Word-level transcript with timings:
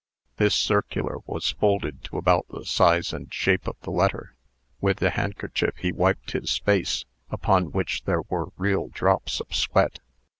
This 0.37 0.55
circular 0.55 1.19
was 1.27 1.51
folded 1.51 2.03
to 2.05 2.17
about 2.17 2.47
the 2.49 2.65
size 2.65 3.13
and 3.13 3.31
shape 3.31 3.67
of 3.67 3.79
the 3.81 3.91
letter. 3.91 4.33
With 4.79 4.97
the 4.97 5.11
handkerchief 5.11 5.77
he 5.77 5.91
wiped 5.91 6.31
his 6.31 6.57
face, 6.57 7.05
upon 7.29 7.71
which 7.71 8.05
there 8.05 8.23
were 8.23 8.47
real 8.57 8.87
drops 8.87 9.39
of 9.39 9.53
sweat. 9.53 9.99